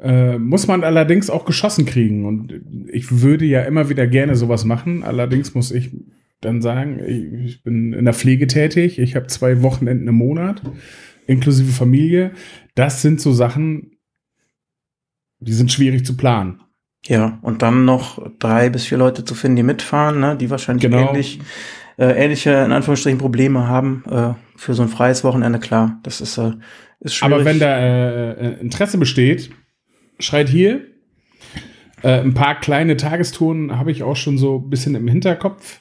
[0.00, 2.24] Äh, muss man allerdings auch geschossen kriegen.
[2.24, 2.52] Und
[2.92, 5.02] ich würde ja immer wieder gerne sowas machen.
[5.02, 5.90] Allerdings muss ich
[6.40, 8.98] dann sagen, ich, ich bin in der Pflege tätig.
[8.98, 10.62] Ich habe zwei Wochenenden im Monat,
[11.26, 12.32] inklusive Familie.
[12.74, 13.98] Das sind so Sachen,
[15.40, 16.60] die sind schwierig zu planen.
[17.06, 20.82] Ja, und dann noch drei bis vier Leute zu finden, die mitfahren, ne, die wahrscheinlich
[20.82, 21.08] Genau.
[21.10, 21.38] ähnlich,
[21.98, 25.98] äh, ähnliche, in Anführungsstrichen, Probleme haben äh, für so ein freies Wochenende, klar.
[26.04, 26.52] Das ist, äh,
[27.00, 27.34] ist schwierig.
[27.34, 29.50] Aber wenn da äh, äh, Interesse besteht,
[30.18, 30.82] schreit hier.
[32.02, 35.80] Äh, ein paar kleine Tagestouren habe ich auch schon so ein bisschen im Hinterkopf.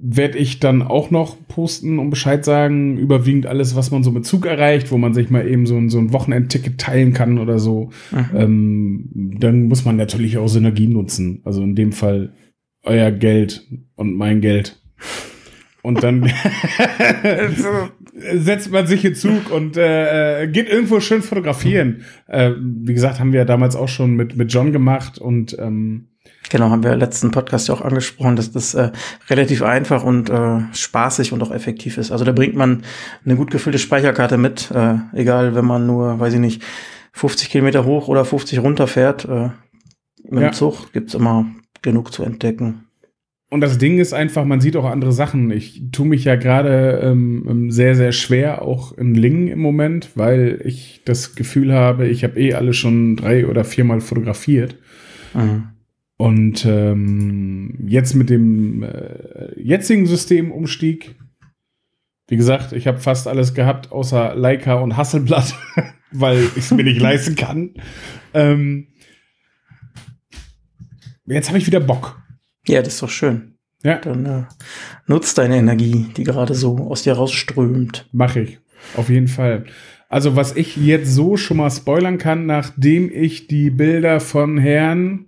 [0.00, 2.98] werde ich dann auch noch posten und Bescheid sagen.
[2.98, 5.88] Überwiegend alles, was man so mit Zug erreicht, wo man sich mal eben so, ein
[5.88, 7.90] so ein Wochenendticket teilen kann oder so.
[8.10, 8.30] Mhm.
[8.36, 11.40] Ähm, dann muss man natürlich auch Synergien nutzen.
[11.44, 12.32] Also in dem Fall
[12.82, 14.80] euer Geld und mein Geld.
[15.82, 16.32] Und dann
[18.14, 22.04] setzt man sich in Zug und äh, geht irgendwo schön fotografieren.
[22.26, 26.08] Äh, wie gesagt, haben wir ja damals auch schon mit, mit John gemacht und ähm,
[26.50, 28.92] Genau, haben wir im letzten Podcast ja auch angesprochen, dass das äh,
[29.28, 32.12] relativ einfach und äh, spaßig und auch effektiv ist.
[32.12, 32.82] Also da bringt man
[33.24, 36.62] eine gut gefüllte Speicherkarte mit, äh, egal wenn man nur, weiß ich nicht,
[37.12, 39.24] 50 Kilometer hoch oder 50 runter fährt.
[39.24, 39.50] Äh,
[40.28, 40.50] mit ja.
[40.50, 41.46] dem Zug gibt's immer
[41.82, 42.83] genug zu entdecken.
[43.54, 45.52] Und das Ding ist einfach, man sieht auch andere Sachen.
[45.52, 50.10] Ich tue mich ja gerade ähm, ähm sehr, sehr schwer, auch in Lingen im Moment,
[50.16, 54.76] weil ich das Gefühl habe, ich habe eh alle schon drei oder viermal fotografiert.
[55.34, 55.68] Mhm.
[56.16, 61.14] Und ähm, jetzt mit dem äh, jetzigen Systemumstieg,
[62.26, 65.54] wie gesagt, ich habe fast alles gehabt, außer Leica und Hasselblatt,
[66.10, 67.74] weil ich es mir nicht leisten kann.
[68.32, 68.88] Ähm,
[71.24, 72.23] jetzt habe ich wieder Bock.
[72.66, 73.54] Ja, das ist doch schön.
[73.82, 73.98] Ja.
[73.98, 74.42] Dann äh,
[75.06, 78.08] nutzt deine Energie, die gerade so aus dir rausströmt.
[78.12, 78.58] Mach ich.
[78.96, 79.64] Auf jeden Fall.
[80.08, 85.24] Also, was ich jetzt so schon mal spoilern kann, nachdem ich die Bilder von Herrn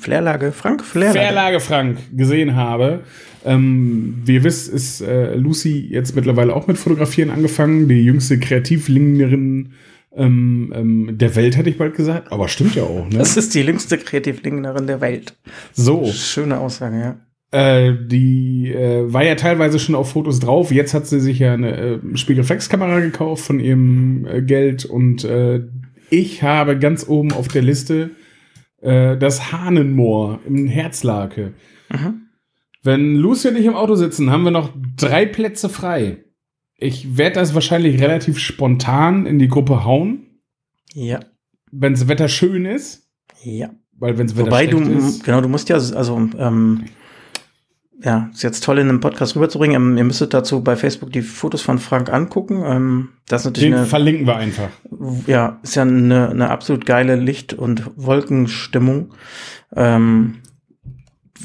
[0.00, 1.18] Flairlage Frank, Flairlage.
[1.18, 3.00] Flairlage Frank gesehen habe.
[3.44, 7.88] Ähm, wie ihr wisst, ist äh, Lucy jetzt mittlerweile auch mit Fotografieren angefangen.
[7.88, 9.72] Die jüngste Kreativlingerin
[10.14, 12.32] ähm, ähm, der Welt, hätte ich bald gesagt.
[12.32, 13.08] Aber stimmt ja auch.
[13.08, 13.18] Ne?
[13.18, 15.36] Das ist die jüngste Kreativlingerin der Welt.
[15.72, 16.06] So.
[16.06, 17.16] Schöne Aussage, ja.
[17.52, 20.70] Äh, die äh, war ja teilweise schon auf Fotos drauf.
[20.70, 25.62] Jetzt hat sie sich ja eine äh, Spiegelreflexkamera gekauft von ihrem äh, Geld und äh,
[26.10, 28.10] ich habe ganz oben auf der Liste
[28.80, 31.54] äh, das Hahnenmoor im Herzlake.
[31.88, 32.22] Mhm.
[32.82, 36.24] Wenn Lucy und ich im Auto sitzen, haben wir noch drei Plätze frei.
[36.80, 40.40] Ich werde das wahrscheinlich relativ spontan in die Gruppe hauen.
[40.94, 41.20] Ja.
[41.70, 43.08] Wenn das Wetter schön ist.
[43.44, 43.70] Ja.
[43.98, 45.24] Weil wenn es Wetter Wobei schlecht du, ist.
[45.24, 46.86] genau, du musst ja, also, ähm,
[48.02, 49.76] ja, ist jetzt toll in einem Podcast rüberzubringen.
[49.76, 52.62] Ähm, ihr müsstet dazu bei Facebook die Fotos von Frank angucken.
[52.64, 54.70] Ähm, das ist natürlich Den eine, verlinken wir einfach.
[55.26, 59.12] Ja, ist ja eine, eine absolut geile Licht- und Wolkenstimmung.
[59.76, 60.36] Ähm,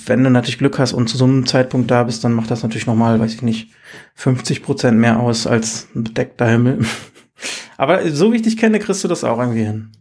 [0.05, 2.63] wenn du natürlich Glück hast und zu so einem Zeitpunkt da bist, dann macht das
[2.63, 3.71] natürlich nochmal, weiß ich nicht,
[4.15, 6.79] 50 Prozent mehr aus als ein bedeckter Himmel.
[7.77, 9.91] Aber so wie ich dich kenne, kriegst du das auch irgendwie hin.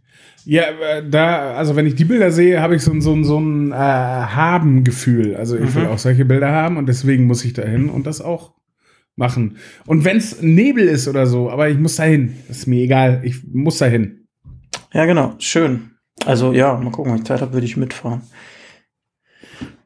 [0.45, 3.73] Ja, äh, da, also wenn ich die Bilder sehe, habe ich so, so, so ein
[3.73, 5.37] äh, Haben-Gefühl.
[5.37, 5.75] Also ich mhm.
[5.75, 8.53] will auch solche Bilder haben und deswegen muss ich da hin und das auch
[9.17, 9.57] machen.
[9.87, 12.37] Und wenn es Nebel ist oder so, aber ich muss da hin.
[12.49, 14.27] ist mir egal, ich muss da hin.
[14.93, 15.91] Ja, genau, schön.
[16.27, 18.23] Also ja, mal gucken, wenn ich Zeit habe, würde ich mitfahren.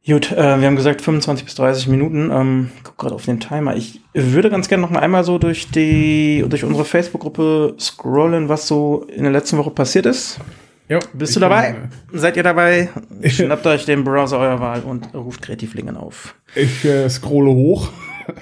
[0.08, 2.30] Gut, äh, wir haben gesagt 25 bis 30 Minuten.
[2.32, 3.76] Ähm, guck gerade auf den Timer.
[3.76, 8.66] Ich würde ganz gerne noch mal einmal so durch die durch unsere Facebook-Gruppe scrollen, was
[8.66, 10.40] so in der letzten Woche passiert ist.
[10.88, 11.76] Jo, Bist du dabei?
[12.10, 12.88] Bin, Seid ihr dabei?
[13.22, 16.34] Schnappt euch den Browser eurer Wahl und ruft Kreativlingen auf.
[16.54, 17.90] Ich äh, scrolle hoch.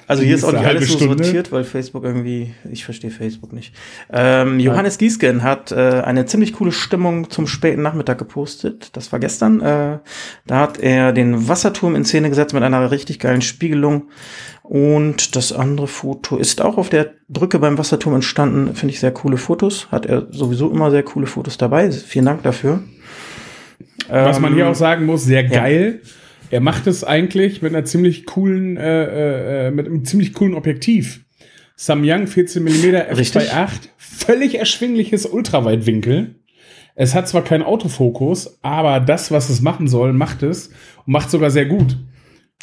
[0.07, 3.75] Also hier ist auch nicht alles so sortiert, weil Facebook irgendwie, ich verstehe Facebook nicht.
[4.13, 8.91] Ähm, Johannes Giesgen hat äh, eine ziemlich coole Stimmung zum späten Nachmittag gepostet.
[8.95, 9.61] Das war gestern.
[9.61, 9.99] Äh,
[10.47, 14.09] da hat er den Wasserturm in Szene gesetzt mit einer richtig geilen Spiegelung.
[14.63, 18.75] Und das andere Foto ist auch auf der Brücke beim Wasserturm entstanden.
[18.75, 19.89] Finde ich sehr coole Fotos.
[19.93, 21.93] Hat er sowieso immer sehr coole Fotos dabei.
[21.93, 22.83] Vielen Dank dafür.
[24.09, 26.01] Was man hier ähm, auch sagen muss, sehr geil.
[26.03, 26.11] Ja
[26.51, 31.25] er macht es eigentlich mit einer ziemlich coolen, äh, äh, mit einem ziemlich coolen Objektiv.
[31.77, 32.69] Samyang 14 mm
[33.13, 36.37] f2.8, völlig erschwingliches Ultraweitwinkel.
[36.95, 40.69] Es hat zwar keinen Autofokus, aber das, was es machen soll, macht es
[41.05, 41.99] und macht sogar sehr gut.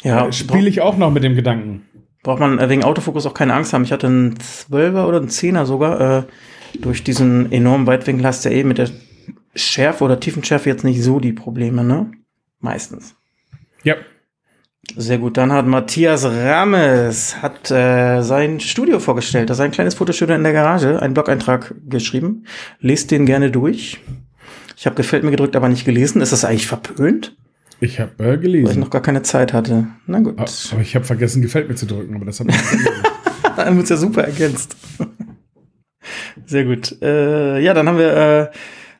[0.02, 1.82] Ja, äh, spiele ich auch noch mit dem Gedanken.
[2.24, 3.84] Braucht man wegen Autofokus auch keine Angst haben.
[3.84, 6.18] Ich hatte einen 12er oder einen 10er sogar.
[6.18, 6.22] Äh,
[6.80, 8.90] durch diesen enormen Weitwinkel hast du ja eh mit der
[9.54, 12.10] Schärfe oder Tiefenschärfe jetzt nicht so die Probleme, ne?
[12.58, 13.14] Meistens.
[13.84, 13.96] Ja.
[14.96, 15.36] Sehr gut.
[15.36, 19.48] Dann hat Matthias Rames hat äh, sein Studio vorgestellt.
[19.50, 22.44] Das ist ein kleines Fotostudio in der Garage, einen Blog-Eintrag geschrieben.
[22.80, 24.00] Lest den gerne durch.
[24.76, 26.20] Ich habe gefällt mir gedrückt, aber nicht gelesen.
[26.20, 27.36] Ist das eigentlich verpönt?
[27.80, 28.66] Ich habe äh, gelesen.
[28.66, 29.86] Weil ich noch gar keine Zeit hatte.
[30.06, 30.34] Na gut.
[30.38, 32.90] Ah, aber ich habe vergessen, gefällt mir zu drücken, aber das habe ich nicht
[33.56, 34.76] Dann wird's ja super ergänzt.
[36.46, 37.00] Sehr gut.
[37.02, 38.56] Äh, ja, dann haben wir äh,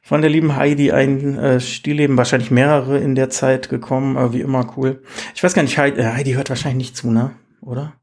[0.06, 4.42] von der lieben Heidi ein äh, Stillleben, wahrscheinlich mehrere in der Zeit gekommen, äh, wie
[4.42, 5.02] immer cool.
[5.34, 7.30] Ich weiß gar nicht, Heidi, äh, Heidi hört wahrscheinlich nicht zu, ne?
[7.62, 7.94] Oder?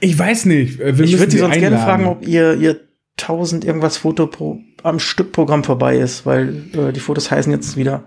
[0.00, 0.78] Ich weiß nicht.
[0.78, 1.74] Wir ich würde sie sonst einladen.
[1.74, 2.80] gerne fragen, ob ihr, ihr
[3.20, 8.04] 1000 irgendwas Foto pro, am Stückprogramm vorbei ist, weil äh, die Fotos heißen jetzt wieder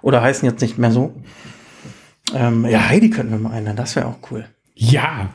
[0.00, 1.12] oder heißen jetzt nicht mehr so.
[2.34, 4.46] Ähm, ja, Heidi könnten wir mal einladen, das wäre auch cool.
[4.76, 5.30] Ja,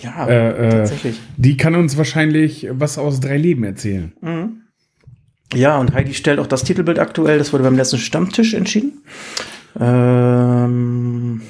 [0.00, 1.20] Ja, äh, äh, tatsächlich.
[1.36, 4.12] die kann uns wahrscheinlich was aus drei Leben erzählen.
[5.54, 9.02] Ja, und Heidi stellt auch das Titelbild aktuell, das wurde beim letzten Stammtisch entschieden.
[9.78, 11.42] Ähm,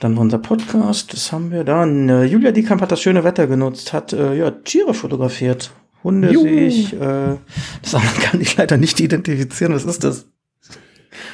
[0.00, 2.08] dann unser Podcast, das haben wir dann.
[2.08, 5.72] Äh, Julia Diekamp hat das schöne Wetter genutzt, hat äh, ja, Tiere fotografiert.
[6.02, 6.42] Hunde Juhu.
[6.42, 6.92] sehe ich.
[6.94, 7.36] Äh,
[7.82, 9.74] das andere kann ich leider nicht identifizieren.
[9.74, 10.26] Was ist das?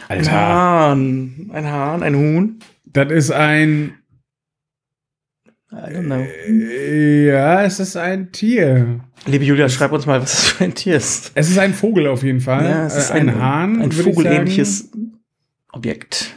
[0.09, 1.51] Ein Alter, Hahn.
[1.53, 2.59] Ein Hahn, ein Huhn.
[2.85, 3.95] das ist ein,
[5.71, 6.17] I don't know.
[6.49, 9.01] äh, ja, es ist ein Tier.
[9.27, 11.33] Liebe Julia, schreib uns mal, was das für ein Tier ist.
[11.35, 12.65] Es ist ein Vogel auf jeden Fall.
[12.65, 13.83] Ja, es ist Äh, ein, ein, Hahn.
[13.83, 14.91] Ein vogelähnliches
[15.73, 16.35] Objekt.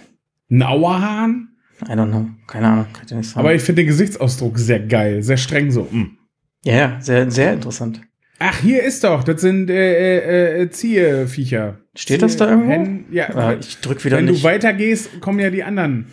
[0.49, 1.47] Ein Auerhahn.
[1.83, 2.27] I don't know.
[2.47, 2.85] Keine Ahnung.
[2.91, 3.39] Kann ich dir nicht sagen.
[3.39, 5.83] Aber ich finde den Gesichtsausdruck sehr geil, sehr streng so.
[5.89, 6.17] mm.
[6.65, 8.01] ja, ja, sehr, sehr interessant.
[8.39, 11.79] Ach, hier ist doch, das sind äh, äh, äh, Ziehviecher.
[11.95, 12.71] Steht das da irgendwo?
[12.71, 14.39] Hen, ja, Ah, ich drück wieder wenn nicht.
[14.43, 16.07] du weitergehst, kommen ja die anderen.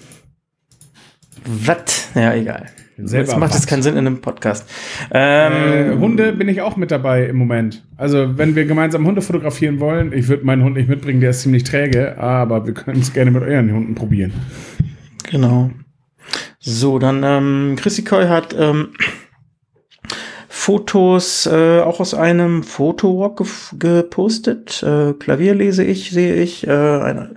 [1.44, 2.10] Was?
[2.14, 2.66] Ja, egal.
[2.98, 4.68] Das macht jetzt keinen Sinn in einem Podcast.
[5.12, 7.84] Äh, Ähm, Hunde bin ich auch mit dabei im Moment.
[7.96, 11.42] Also, wenn wir gemeinsam Hunde fotografieren wollen, ich würde meinen Hund nicht mitbringen, der ist
[11.42, 14.32] ziemlich träge, aber wir können es gerne mit euren Hunden probieren.
[15.30, 15.70] Genau.
[16.58, 18.88] So, dann ähm, Chrissy Coy hat ähm,
[20.48, 24.82] Fotos äh, auch aus einem Fotowalk gef- gepostet.
[24.82, 26.66] Äh, Klavier lese ich, sehe ich.
[26.66, 27.36] Äh, ein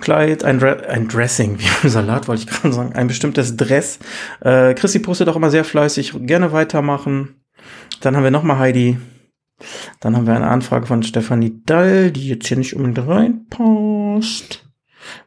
[0.00, 3.98] Kleid, ein, Dre ein Dressing, wie im Salat wollte ich gerade sagen, ein bestimmtes Dress.
[4.40, 7.36] Äh, Chrissy postet auch immer sehr fleißig, gerne weitermachen.
[8.00, 8.98] Dann haben wir nochmal Heidi.
[10.00, 14.64] Dann haben wir eine Anfrage von Stefanie Dall, die jetzt hier nicht unbedingt reinpasst.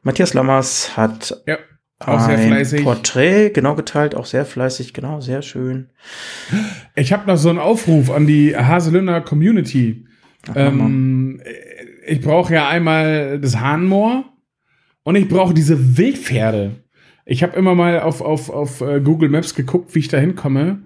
[0.04, 1.58] Matthias Lammers hat Ja,
[2.00, 2.84] auch sehr ein fleißig.
[2.84, 5.90] Porträt, genau geteilt, auch sehr fleißig, genau, sehr schön.
[6.96, 10.06] Ich habe noch so einen Aufruf an die Haselünder Community.
[10.50, 11.42] Ach, Ähm,
[12.08, 14.26] ich brauche ja einmal das Hahnmoor
[15.04, 16.72] und ich brauche diese Wildpferde.
[17.26, 20.80] Ich habe immer mal auf, auf, auf äh, Google Maps geguckt, wie ich da hinkomme.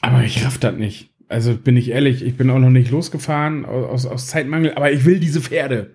[0.00, 1.10] Aber ich raff das nicht.
[1.28, 5.04] Also bin ich ehrlich, ich bin auch noch nicht losgefahren aus, aus Zeitmangel, aber ich
[5.04, 5.90] will diese Pferde.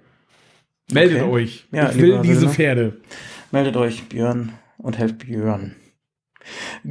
[0.92, 1.32] Meldet Okay.
[1.32, 1.68] euch.
[1.72, 2.50] Ja, ich will diese Haselünder.
[2.54, 2.98] Pferde.
[3.52, 5.76] Meldet euch, Björn, und helft Björn.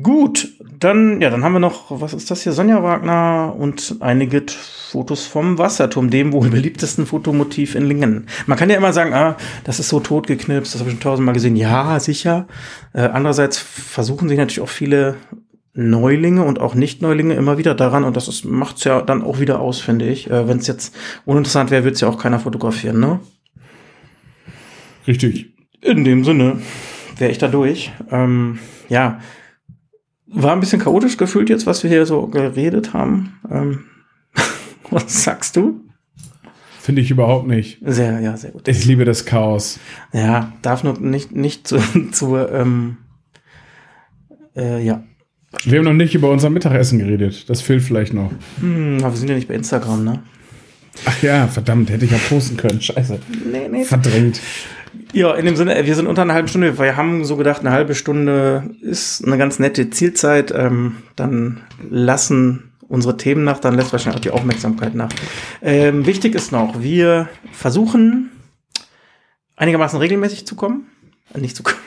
[0.02, 2.52] Gut, dann, ja, dann haben wir noch, was ist das hier?
[2.52, 4.44] Sonja Wagner und einige
[4.90, 8.26] Fotos vom Wasserturm, dem wohl beliebtesten Fotomotiv in Lingen.
[8.46, 11.34] Man kann ja immer sagen, ah, das ist so totgeknipst, das habe ich schon tausendmal
[11.34, 11.56] gesehen.
[11.56, 12.46] Ja, sicher.
[12.92, 15.16] Äh, andererseits versuchen sich natürlich auch viele
[15.74, 19.60] Neulinge und auch Nicht-Neulinge immer wieder daran und das macht es ja dann auch wieder
[19.60, 20.28] aus, finde ich.
[20.28, 20.94] Äh, Wenn es jetzt
[21.24, 23.20] uninteressant wäre, würde es ja auch keiner fotografieren, ne?
[25.06, 25.54] Richtig.
[25.80, 26.60] In dem Sinne
[27.16, 27.92] wäre ich da durch.
[28.10, 29.20] Ähm, ja,
[30.30, 33.38] war ein bisschen chaotisch gefühlt jetzt, was wir hier so geredet haben.
[33.50, 33.84] Ähm,
[34.90, 35.80] was sagst du?
[36.80, 37.78] Finde ich überhaupt nicht.
[37.84, 38.66] Sehr, ja, sehr gut.
[38.66, 39.78] Ich liebe das Chaos.
[40.12, 41.78] Ja, darf nur nicht, nicht zu,
[42.12, 42.98] zu ähm,
[44.56, 45.04] äh, ja.
[45.64, 47.48] Wir haben noch nicht über unser Mittagessen geredet.
[47.48, 48.30] Das fehlt vielleicht noch.
[48.60, 50.22] Hm, aber wir sind ja nicht bei Instagram, ne?
[51.04, 52.80] Ach ja, verdammt, hätte ich ja posten können.
[52.80, 53.18] Scheiße.
[53.50, 53.84] Nee, nee.
[53.84, 54.40] Verdrängt.
[55.12, 56.78] Ja, in dem Sinne, äh, wir sind unter einer halben Stunde.
[56.78, 60.52] Wir haben so gedacht, eine halbe Stunde ist eine ganz nette Zielzeit.
[60.54, 65.10] Ähm, dann lassen unsere Themen nach, dann lässt wahrscheinlich auch die Aufmerksamkeit nach.
[65.62, 68.30] Ähm, wichtig ist noch, wir versuchen
[69.56, 70.86] einigermaßen regelmäßig zu kommen.
[71.34, 71.78] Äh, nicht zu kommen.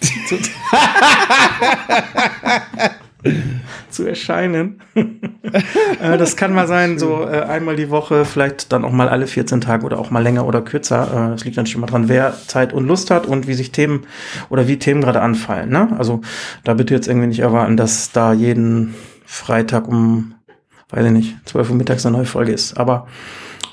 [3.90, 4.80] zu, erscheinen.
[4.94, 9.26] äh, das kann mal sein, so äh, einmal die Woche, vielleicht dann auch mal alle
[9.26, 11.02] 14 Tage oder auch mal länger oder kürzer.
[11.02, 14.06] Äh, das liegt natürlich immer dran, wer Zeit und Lust hat und wie sich Themen
[14.48, 15.70] oder wie Themen gerade anfallen.
[15.70, 15.94] Ne?
[15.98, 16.20] Also
[16.64, 20.34] da bitte jetzt irgendwie nicht erwarten, dass da jeden Freitag um,
[20.90, 22.76] weiß ich nicht, 12 Uhr mittags eine neue Folge ist.
[22.76, 23.06] Aber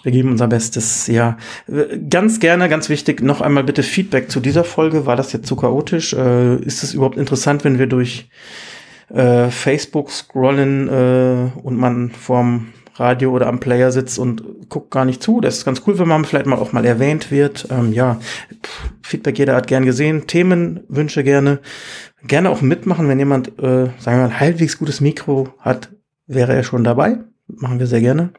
[0.04, 1.38] wir geben unser Bestes, ja.
[1.68, 5.06] Äh, Ganz gerne, ganz wichtig, noch einmal bitte Feedback zu dieser Folge.
[5.06, 6.14] War das jetzt zu chaotisch?
[6.14, 8.30] Äh, ist es überhaupt interessant, wenn wir durch
[9.10, 15.06] äh, Facebook scrollen äh, und man vorm Radio oder am Player sitzt und guckt gar
[15.06, 15.40] nicht zu.
[15.40, 17.68] Das ist ganz cool, wenn man vielleicht mal auch mal erwähnt wird.
[17.70, 18.20] Ähm, ja,
[18.64, 20.28] pff, Feedback jeder hat gern gesehen.
[20.28, 21.60] Themenwünsche gerne.
[22.24, 25.90] Gerne auch mitmachen, wenn jemand, äh, sagen wir mal, halbwegs gutes Mikro hat,
[26.26, 27.20] wäre er schon dabei.
[27.48, 28.32] Machen wir sehr gerne.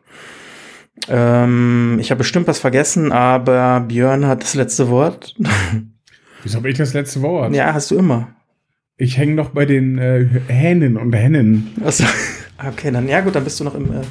[1.08, 5.34] Ähm, ich habe bestimmt was vergessen, aber Björn hat das letzte Wort.
[6.42, 7.54] Wieso habe ich das letzte Wort?
[7.54, 8.28] ja, hast du immer.
[9.00, 11.68] Ich hänge noch bei den äh, Hähnen und Hennen.
[11.84, 12.04] Also,
[12.66, 14.02] okay, dann ja gut, dann bist du noch im, äh,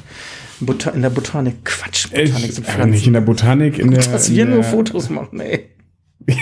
[0.61, 1.65] Bota in der Botanik.
[1.65, 4.01] Quatsch, Ich, Botanik sind aber nicht in der Botanik, in der.
[4.01, 5.65] Dass in wir der, nur Fotos machen, ey.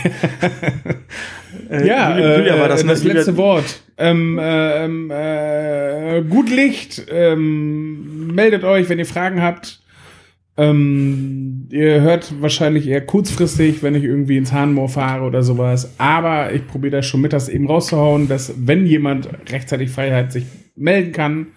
[1.69, 2.91] äh, Ja, Julia, Julia äh, war das, ne?
[2.91, 3.81] das Julia- letzte Wort.
[3.97, 7.05] Ähm, äh, ähm, äh, gut Licht.
[7.09, 9.81] Ähm, meldet euch, wenn ihr Fragen habt.
[10.57, 15.93] Ähm, ihr hört wahrscheinlich eher kurzfristig, wenn ich irgendwie ins Hahnmoor fahre oder sowas.
[15.97, 20.45] Aber ich probiere das schon mittags eben rauszuhauen, dass wenn jemand rechtzeitig Freiheit sich
[20.77, 21.47] melden kann,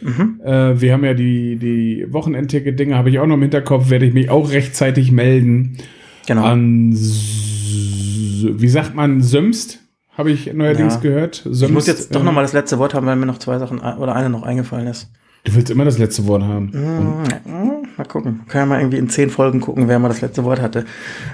[0.00, 0.40] mhm.
[0.44, 4.14] äh, wir haben ja die, die Wochenendticket-Dinge, habe ich auch noch im Hinterkopf, werde ich
[4.14, 5.78] mich auch rechtzeitig melden.
[6.26, 6.44] Genau.
[6.44, 9.80] An, wie sagt man, Sömst?
[10.16, 11.00] Habe ich neuerdings ja.
[11.00, 11.42] gehört.
[11.44, 13.38] Sömst, ich muss jetzt doch äh, noch mal das letzte Wort haben, weil mir noch
[13.38, 15.10] zwei Sachen oder eine noch eingefallen ist.
[15.42, 16.70] Du willst immer das letzte Wort haben.
[16.72, 17.73] Mhm.
[17.96, 18.42] Mal gucken.
[18.48, 20.84] Können ja mal irgendwie in zehn Folgen gucken, wer mal das letzte Wort hatte.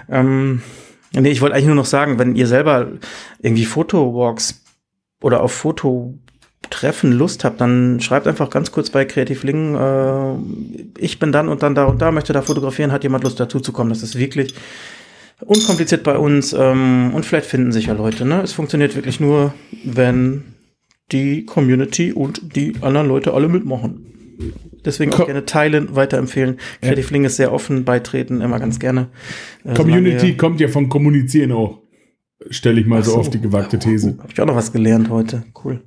[0.08, 0.62] Ähm,
[1.12, 2.88] nee, ich wollte eigentlich nur noch sagen, wenn ihr selber
[3.40, 4.62] irgendwie Fotowalks
[5.22, 11.18] oder auf Fototreffen Lust habt, dann schreibt einfach ganz kurz bei Creative Link, äh, ich
[11.18, 13.72] bin dann und dann da und da, möchte da fotografieren, hat jemand Lust dazu zu
[13.72, 13.90] kommen.
[13.90, 14.54] Das ist wirklich
[15.40, 18.26] unkompliziert bei uns ähm, und vielleicht finden sich ja Leute.
[18.26, 18.42] Ne?
[18.42, 20.44] Es funktioniert wirklich nur, wenn
[21.12, 24.06] die Community und die anderen Leute alle mitmachen.
[24.84, 26.58] Deswegen auch gerne teilen, weiterempfehlen.
[26.80, 27.12] Creative ja.
[27.12, 29.08] Link ist sehr offen, beitreten, immer ganz gerne.
[29.64, 31.80] Äh, Community kommt ja von Kommunizieren auch.
[32.48, 34.16] Stelle ich mal so, so, auf die gewagte These.
[34.18, 35.44] Habe ich auch noch was gelernt heute.
[35.62, 35.82] Cool.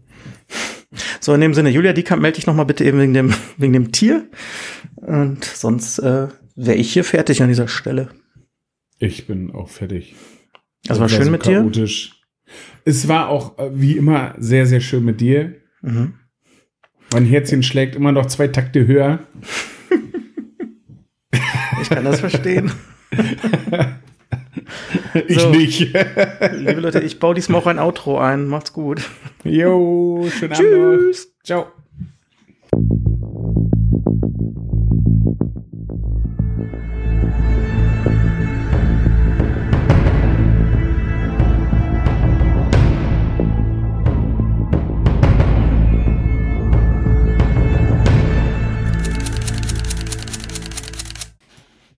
[1.19, 3.73] So, in dem Sinne, Julia Diekamp, melde dich noch mal bitte eben wegen dem, wegen
[3.73, 4.27] dem Tier.
[4.97, 8.10] Und sonst äh, wäre ich hier fertig an dieser Stelle.
[8.99, 10.15] Ich bin auch fertig.
[10.88, 12.10] Also war schön so mit chaotisch.
[12.10, 12.51] dir.
[12.86, 15.56] Es war auch äh, wie immer sehr, sehr schön mit dir.
[15.82, 16.15] Mhm.
[17.13, 19.19] Mein Herzchen schlägt immer noch zwei Takte höher.
[21.82, 22.71] Ich kann das verstehen.
[25.28, 25.80] ich so, nicht.
[26.54, 28.47] liebe Leute, ich baue diesmal auch ein Outro ein.
[28.47, 29.02] Macht's gut.
[29.43, 30.67] Jo, schönen Abend.
[30.67, 31.36] Tschüss.
[31.43, 31.67] Ciao.